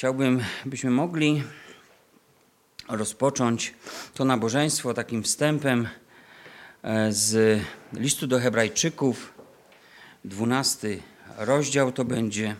[0.00, 1.42] Chciałbym, byśmy mogli
[2.88, 3.74] rozpocząć
[4.14, 5.88] to nabożeństwo takim wstępem
[6.82, 7.60] e, z
[7.92, 9.32] listu do Hebrajczyków,
[10.24, 10.98] 12
[11.36, 12.56] rozdział to będzie.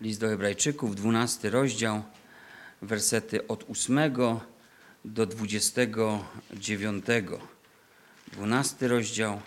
[0.00, 2.02] List do Hebrajczyków, 12 rozdział,
[2.82, 3.98] wersety od 8
[5.04, 7.04] do 29.
[8.32, 9.40] 12 rozdział,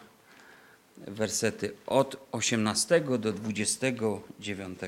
[0.97, 4.79] wersety od 18 do 29.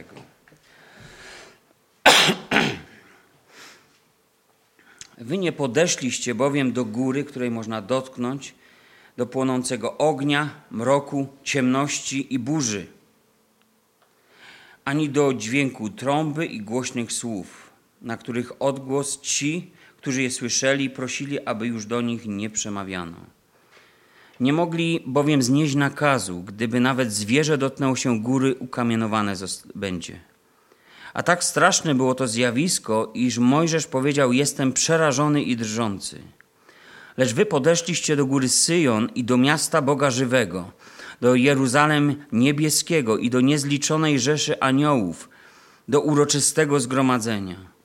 [5.17, 8.55] Wy nie podeszliście bowiem do góry, której można dotknąć,
[9.17, 12.85] do płonącego ognia, mroku, ciemności i burzy,
[14.85, 17.69] ani do dźwięku trąby i głośnych słów,
[18.01, 23.17] na których odgłos ci, którzy je słyszeli, prosili, aby już do nich nie przemawiano.
[24.39, 29.35] Nie mogli bowiem znieść nakazu, gdyby nawet zwierzę dotknęło się góry, ukamienowane
[29.75, 30.19] będzie.
[31.13, 36.19] A tak straszne było to zjawisko, iż Mojżesz powiedział: Jestem przerażony i drżący.
[37.17, 40.71] Lecz wy podeszliście do góry Syjon i do miasta Boga żywego,
[41.21, 45.29] do Jeruzalem niebieskiego i do niezliczonej rzeszy aniołów,
[45.87, 47.77] do uroczystego zgromadzenia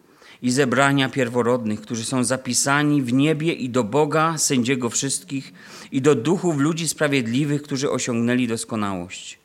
[0.43, 5.53] i zebrania pierworodnych, którzy są zapisani w niebie i do Boga, sędziego wszystkich,
[5.93, 9.42] i do duchów ludzi sprawiedliwych, którzy osiągnęli doskonałość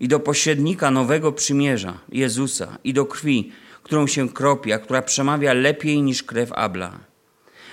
[0.00, 3.52] i do pośrednika nowego przymierza, Jezusa, i do krwi,
[3.82, 6.98] którą się kropi, a która przemawia lepiej niż krew Abla.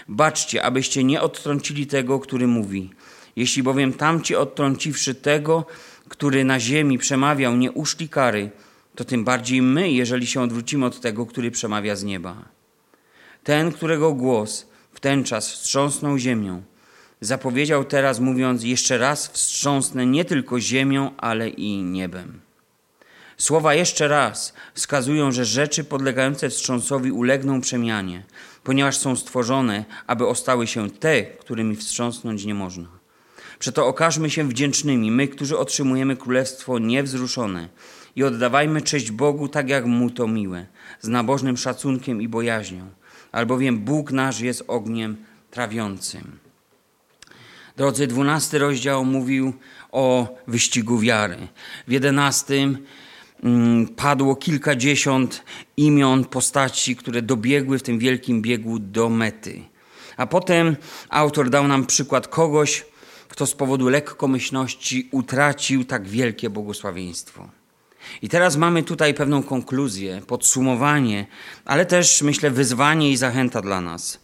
[0.08, 2.90] Baczcie, abyście nie odtrącili tego, który mówi.
[3.36, 5.66] Jeśli bowiem tamci odtrąciwszy tego,
[6.10, 8.52] który na ziemi przemawiał, nie uszli kary,
[8.96, 12.46] to tym bardziej my, jeżeli się odwrócimy od tego, który przemawia z nieba.
[13.44, 16.62] Ten, którego głos w ten czas wstrząsnął ziemią,
[17.26, 22.42] zapowiedział teraz, mówiąc: Jeszcze raz wstrząsnę nie tylko ziemią, ale i niebem.
[23.38, 28.24] Słowa jeszcze raz wskazują, że rzeczy podlegające wstrząsowi ulegną przemianie,
[28.64, 32.88] ponieważ są stworzone, aby ostały się te, którymi wstrząsnąć nie można.
[33.60, 37.70] Przeto okażmy się wdzięcznymi, my, którzy otrzymujemy królestwo niewzruszone,
[38.16, 40.66] i oddawajmy cześć Bogu tak, jak mu to miłe,
[41.02, 42.90] z nabożnym szacunkiem i bojaźnią,
[43.32, 45.18] albowiem Bóg nasz jest ogniem
[45.52, 46.43] trawiącym.
[47.78, 49.54] Drodzy, dwunasty rozdział mówił
[49.92, 51.48] o wyścigu wiary.
[51.88, 52.78] W jedenastym
[53.44, 55.44] mm, padło kilkadziesiąt
[55.78, 59.64] imion postaci, które dobiegły w tym wielkim biegu do mety.
[60.18, 60.76] A potem
[61.10, 62.86] autor dał nam przykład kogoś,
[63.30, 67.50] kto z powodu lekkomyślności utracił tak wielkie błogosławieństwo.
[68.22, 71.28] I teraz mamy tutaj pewną konkluzję, podsumowanie,
[71.66, 74.23] ale też myślę wyzwanie i zachęta dla nas.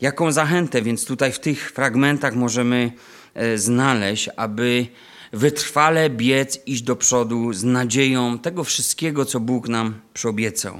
[0.00, 2.92] Jaką zachętę więc tutaj w tych fragmentach możemy
[3.34, 4.86] e, znaleźć, aby
[5.32, 10.78] wytrwale biec, iść do przodu z nadzieją tego wszystkiego, co Bóg nam przyobiecał.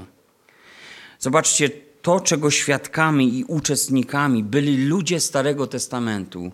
[1.19, 1.69] Zobaczcie,
[2.01, 6.51] to, czego świadkami i uczestnikami byli ludzie Starego Testamentu,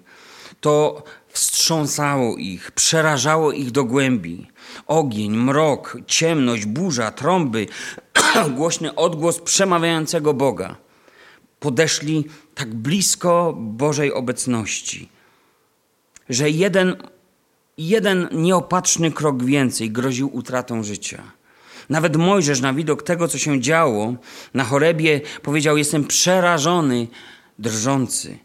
[0.61, 4.47] to wstrząsało ich, przerażało ich do głębi.
[4.87, 7.67] Ogień, mrok, ciemność, burza, trąby,
[8.57, 10.75] głośny odgłos przemawiającego Boga
[11.65, 15.09] podeszli tak blisko Bożej obecności,
[16.29, 16.95] że jeden,
[17.77, 21.23] jeden nieopatrzny krok więcej groził utratą życia.
[21.89, 24.13] Nawet Mojżesz na widok tego, co się działo
[24.53, 27.07] na chorebie, powiedział: Jestem przerażony,
[27.59, 28.37] drżący.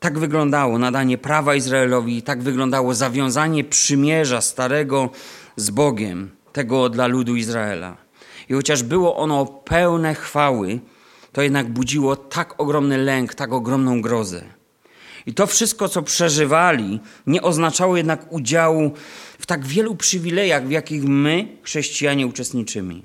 [0.00, 5.10] Tak wyglądało nadanie prawa Izraelowi, tak wyglądało zawiązanie przymierza starego
[5.56, 7.96] z Bogiem, tego dla ludu Izraela.
[8.48, 10.80] I chociaż było ono pełne chwały,
[11.36, 14.44] to jednak budziło tak ogromny lęk, tak ogromną grozę.
[15.26, 18.92] I to wszystko, co przeżywali, nie oznaczało jednak udziału
[19.38, 23.02] w tak wielu przywilejach, w jakich my, chrześcijanie, uczestniczymy.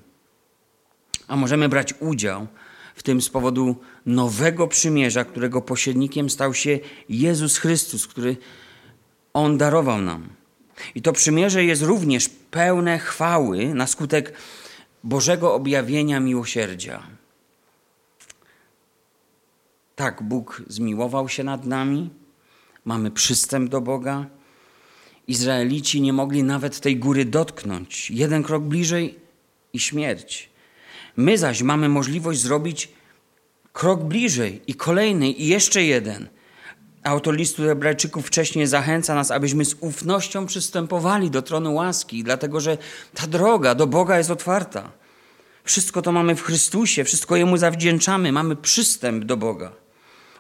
[1.28, 2.47] A możemy brać udział
[2.96, 3.75] w tym z powodu
[4.06, 8.38] nowego przymierza, którego pośrednikiem stał się Jezus Chrystus, który
[9.34, 10.30] On darował nam.
[10.96, 14.34] I to przymierze jest również pełne chwały na skutek
[15.03, 17.20] Bożego objawienia miłosierdzia.
[19.96, 22.10] Tak, Bóg zmiłował się nad nami,
[22.86, 24.26] mamy przystęp do Boga.
[25.28, 28.12] Izraelici nie mogli nawet tej góry dotknąć.
[28.12, 29.20] Jeden krok bliżej
[29.74, 30.50] i śmierć.
[31.18, 32.90] My zaś mamy możliwość zrobić
[33.74, 36.28] krok bliżej i kolejny i jeszcze jeden.
[37.04, 42.78] Autor listu Hebrajczyków wcześniej zachęca nas, abyśmy z ufnością przystępowali do tronu łaski, dlatego że
[43.14, 44.92] ta droga do Boga jest otwarta.
[45.63, 49.72] Wszystko to mamy w Chrystusie, wszystko Jemu zawdzięczamy, mamy przystęp do Boga.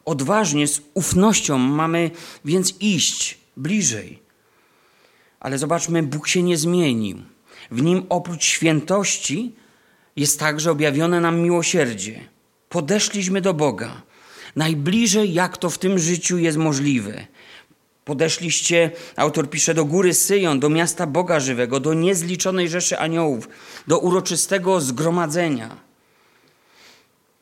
[0.05, 2.11] Odważnie, z ufnością mamy
[2.45, 4.19] więc iść bliżej.
[5.39, 7.17] Ale zobaczmy, Bóg się nie zmienił.
[7.71, 9.55] W nim oprócz świętości
[10.15, 12.19] jest także objawione nam miłosierdzie.
[12.69, 14.01] Podeszliśmy do Boga
[14.55, 17.27] najbliżej, jak to w tym życiu jest możliwe.
[18.11, 23.49] Podeszliście, autor pisze, do góry Syjon, do miasta Boga żywego, do niezliczonej rzeszy aniołów,
[23.87, 25.77] do uroczystego zgromadzenia.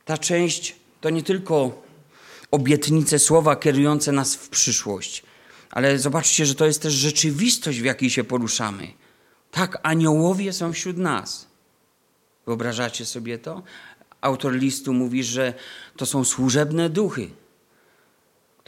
[0.05, 1.81] Ta część to nie tylko
[2.51, 5.23] obietnice słowa kierujące nas w przyszłość,
[5.71, 8.87] ale zobaczcie, że to jest też rzeczywistość, w jakiej się poruszamy.
[9.51, 11.47] Tak, aniołowie są wśród nas.
[12.45, 13.63] Wyobrażacie sobie to?
[14.21, 15.53] Autor listu mówi, że
[15.97, 17.29] to są służebne duchy,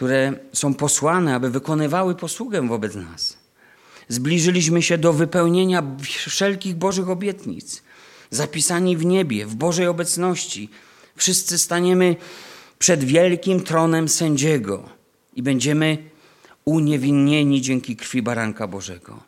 [0.02, 3.38] które są posłane, aby wykonywały posługę wobec nas.
[4.08, 5.84] Zbliżyliśmy się do wypełnienia
[6.28, 7.84] wszelkich Bożych obietnic,
[8.30, 10.70] zapisani w niebie, w Bożej obecności.
[11.16, 12.16] Wszyscy staniemy
[12.80, 14.90] przed wielkim tronem sędziego
[15.36, 15.98] i będziemy
[16.66, 19.20] uniewinnieni dzięki krwi Baranka Bożego.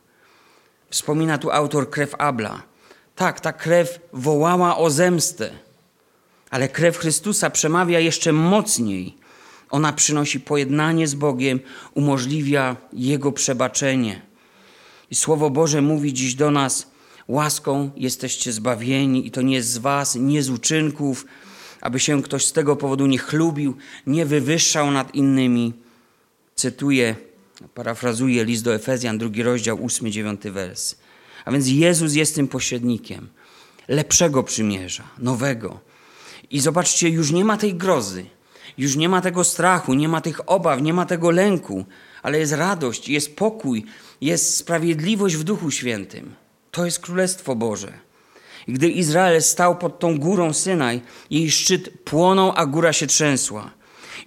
[0.90, 2.64] Wspomina tu autor krew Abla.
[3.16, 5.50] Tak, ta krew wołała o zemstę,
[6.50, 9.24] ale krew Chrystusa przemawia jeszcze mocniej.
[9.74, 11.60] Ona przynosi pojednanie z Bogiem,
[11.94, 14.22] umożliwia Jego przebaczenie.
[15.12, 16.92] I Słowo Boże mówi dziś do nas:
[17.28, 21.26] łaską jesteście zbawieni, i to nie z Was, nie z uczynków,
[21.82, 23.76] aby się ktoś z tego powodu nie chlubił,
[24.08, 25.74] nie wywyższał nad innymi.
[26.56, 27.16] Cytuję,
[27.74, 30.96] parafrazuję list do Efezjan, drugi rozdział, ósmy, dziewiąty wers.
[31.46, 33.30] A więc Jezus jest tym pośrednikiem
[33.88, 35.80] lepszego przymierza, nowego.
[36.52, 38.26] I zobaczcie, już nie ma tej grozy,
[38.78, 41.86] już nie ma tego strachu, nie ma tych obaw, nie ma tego lęku,
[42.24, 43.86] ale jest radość, jest pokój,
[44.22, 46.36] jest sprawiedliwość w Duchu Świętym.
[46.72, 47.94] To jest Królestwo Boże.
[48.68, 53.72] I gdy Izrael stał pod tą górą Synaj, jej szczyt płonął, a góra się trzęsła.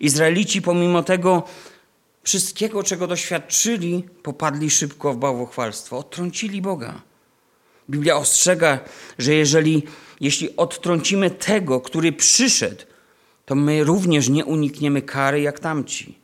[0.01, 1.43] Izraelici pomimo tego
[2.23, 7.03] wszystkiego, czego doświadczyli, popadli szybko w bałwochwalstwo, odtrącili Boga.
[7.91, 8.79] Biblia ostrzega,
[9.19, 9.83] że jeżeli
[10.21, 12.86] jeśli odtrącimy tego, który przyszedł,
[13.47, 16.19] to my również nie unikniemy kary jak tamci.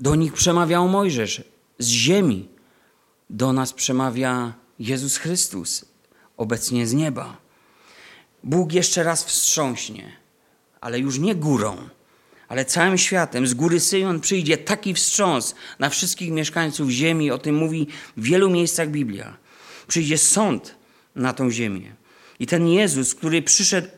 [0.00, 1.42] Do nich przemawiał Mojżesz
[1.78, 2.48] z ziemi.
[3.30, 5.84] Do nas przemawia Jezus Chrystus,
[6.36, 7.36] obecnie z nieba.
[8.44, 10.16] Bóg jeszcze raz wstrząśnie,
[10.80, 11.76] ale już nie górą,
[12.48, 13.46] ale całym światem.
[13.46, 17.30] Z góry Syjon przyjdzie taki wstrząs na wszystkich mieszkańców ziemi.
[17.30, 17.86] O tym mówi
[18.16, 19.36] w wielu miejscach Biblia.
[19.86, 20.74] Przyjdzie sąd
[21.14, 21.94] na tą ziemię.
[22.38, 23.88] I ten Jezus, który przyszedł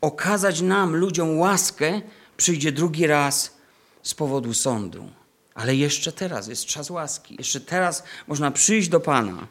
[0.00, 2.00] okazać nam, ludziom łaskę,
[2.36, 3.56] przyjdzie drugi raz
[4.02, 5.10] z powodu sądu.
[5.54, 7.36] Ale jeszcze teraz jest czas łaski.
[7.38, 9.46] Jeszcze teraz można przyjść do Pana.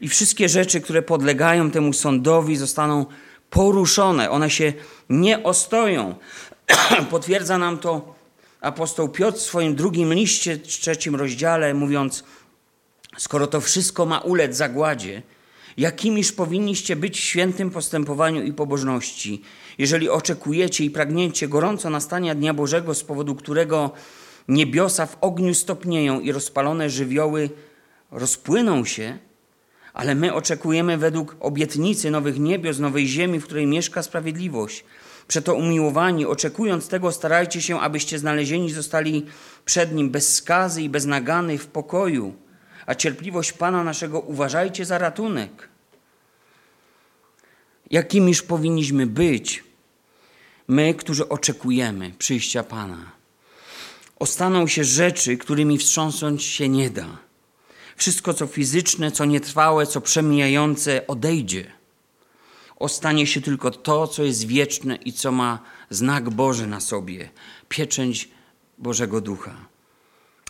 [0.00, 3.06] I wszystkie rzeczy, które podlegają temu sądowi, zostaną
[3.50, 4.30] poruszone.
[4.30, 4.72] One się
[5.10, 6.14] nie ostoją.
[7.10, 8.14] Potwierdza nam to
[8.60, 12.24] apostoł Piotr w swoim drugim liście, trzecim rozdziale, mówiąc:
[13.18, 15.22] Skoro to wszystko ma ulec zagładzie,
[15.76, 19.42] jakimiż powinniście być w świętym postępowaniu i pobożności,
[19.78, 23.90] jeżeli oczekujecie i pragniecie gorąco nastania Dnia Bożego, z powodu którego
[24.48, 27.50] niebiosa w ogniu stopnieją i rozpalone żywioły
[28.10, 29.18] rozpłyną się,
[29.92, 34.84] ale my oczekujemy według obietnicy nowych niebios, nowej ziemi, w której mieszka sprawiedliwość.
[35.28, 39.26] Przeto umiłowani, oczekując tego, starajcie się, abyście znalezieni zostali
[39.64, 42.34] przed Nim bez skazy i bez nagany w pokoju,
[42.86, 45.68] a cierpliwość Pana naszego uważajcie za ratunek.
[47.90, 49.64] Jakimiż powinniśmy być
[50.68, 53.12] my, którzy oczekujemy przyjścia Pana?
[54.18, 57.18] Ostaną się rzeczy, którymi wstrząsnąć się nie da.
[57.96, 61.72] Wszystko, co fizyczne, co nietrwałe, co przemijające, odejdzie.
[62.76, 65.58] Ostanie się tylko to, co jest wieczne i co ma
[65.90, 67.28] znak Boży na sobie
[67.68, 68.28] pieczęć
[68.78, 69.54] Bożego Ducha.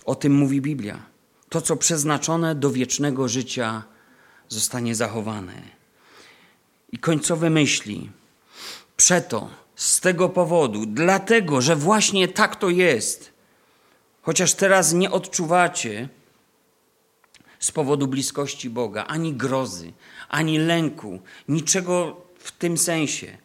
[0.05, 1.12] O tym mówi Biblia.
[1.53, 3.83] To, co przeznaczone do wiecznego życia,
[4.49, 5.63] zostanie zachowane.
[6.93, 8.11] I końcowe myśli.
[8.97, 13.33] Przeto, z tego powodu, dlatego, że właśnie tak to jest,
[14.23, 16.09] chociaż teraz nie odczuwacie
[17.59, 19.93] z powodu bliskości Boga ani grozy,
[20.29, 23.39] ani lęku, niczego w tym sensie.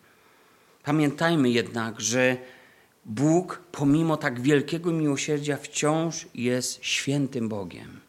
[0.83, 2.37] Pamiętajmy jednak, że
[3.07, 7.99] Bóg, pomimo tak wielkiego miłosierdzia, wciąż jest świętym Bogiem.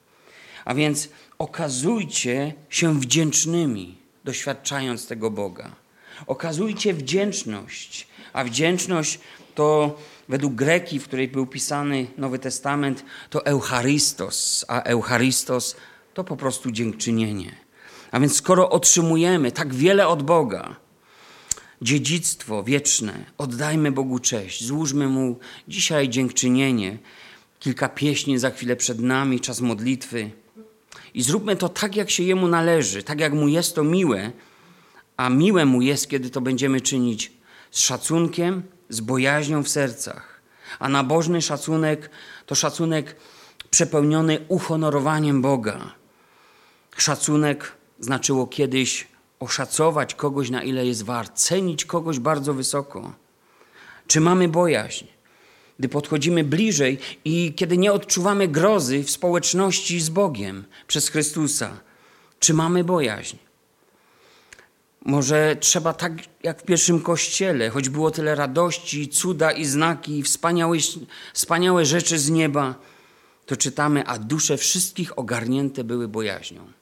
[0.64, 5.70] A więc okazujcie się wdzięcznymi, doświadczając tego Boga.
[6.26, 9.18] Okazujcie wdzięczność, a wdzięczność
[9.54, 15.76] to według Greki, w której był pisany Nowy Testament, to Eucharystos, a Eucharystos
[16.14, 17.54] to po prostu dziękczynienie.
[18.10, 20.76] A więc skoro otrzymujemy tak wiele od Boga,
[21.82, 26.98] dziedzictwo wieczne, oddajmy Bogu cześć, złóżmy Mu dzisiaj dziękczynienie,
[27.58, 30.30] kilka pieśni za chwilę przed nami, czas modlitwy
[31.14, 34.32] i zróbmy to tak, jak się Jemu należy, tak jak Mu jest to miłe,
[35.16, 37.32] a miłe mu jest, kiedy to będziemy czynić
[37.70, 40.40] z szacunkiem, z bojaźnią w sercach.
[40.78, 42.10] A nabożny szacunek
[42.46, 43.16] to szacunek
[43.70, 45.94] przepełniony uhonorowaniem Boga.
[46.96, 49.08] Szacunek znaczyło kiedyś
[49.40, 53.12] oszacować kogoś, na ile jest wart, cenić kogoś bardzo wysoko.
[54.06, 55.06] Czy mamy bojaźń?
[55.78, 61.80] Gdy podchodzimy bliżej i kiedy nie odczuwamy grozy w społeczności z Bogiem przez Chrystusa,
[62.40, 63.36] czy mamy bojaźń?
[65.04, 70.78] Może trzeba tak jak w pierwszym kościele, choć było tyle radości, cuda i znaki, wspaniałe,
[71.34, 72.74] wspaniałe rzeczy z nieba,
[73.46, 76.77] to czytamy, a dusze wszystkich ogarnięte były bojaźnią.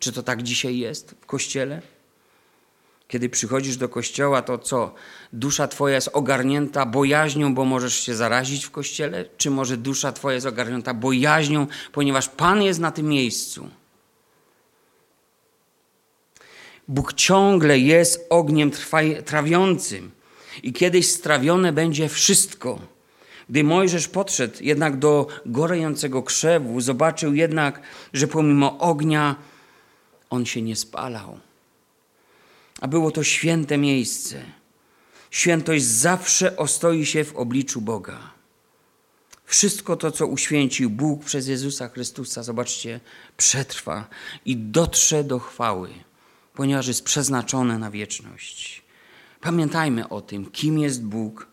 [0.00, 1.82] Czy to tak dzisiaj jest w kościele?
[3.08, 4.94] Kiedy przychodzisz do kościoła, to co?
[5.32, 9.24] Dusza twoja jest ogarnięta bojaźnią, bo możesz się zarazić w kościele?
[9.36, 13.68] Czy może dusza twoja jest ogarnięta bojaźnią, ponieważ Pan jest na tym miejscu?
[16.88, 18.70] Bóg ciągle jest ogniem
[19.24, 20.10] trawiącym
[20.62, 22.78] i kiedyś strawione będzie wszystko.
[23.48, 27.80] Gdy Mojżesz podszedł jednak do gorejącego krzewu, zobaczył jednak,
[28.12, 29.36] że pomimo ognia
[30.30, 31.40] on się nie spalał.
[32.80, 34.42] A było to święte miejsce.
[35.30, 38.30] Świętość zawsze ostoi się w obliczu Boga.
[39.44, 43.00] Wszystko to, co uświęcił Bóg przez Jezusa Chrystusa, zobaczcie,
[43.36, 44.08] przetrwa
[44.44, 45.88] i dotrze do chwały,
[46.54, 48.82] ponieważ jest przeznaczone na wieczność.
[49.40, 51.46] Pamiętajmy o tym, kim jest Bóg.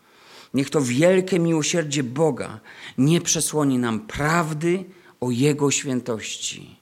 [0.54, 2.60] Niech to wielkie miłosierdzie Boga
[2.98, 4.84] nie przesłoni nam prawdy
[5.20, 6.80] o Jego świętości.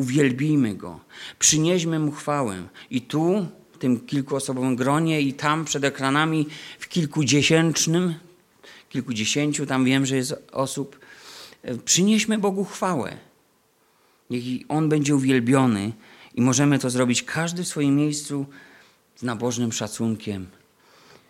[0.00, 1.00] Uwielbijmy Go,
[1.38, 2.68] przynieśmy Mu chwałę.
[2.90, 6.46] I tu, w tym kilkuosobowym gronie, i tam przed ekranami,
[6.78, 8.14] w kilkudziesięcznym,
[8.88, 10.98] kilkudziesięciu, tam wiem, że jest osób,
[11.84, 13.16] przynieśmy Bogu chwałę.
[14.30, 15.92] Niech On będzie uwielbiony
[16.34, 18.46] i możemy to zrobić każdy w swoim miejscu
[19.16, 20.46] z nabożnym szacunkiem,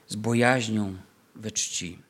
[0.09, 0.97] z bojaźnią
[1.35, 2.10] we czci.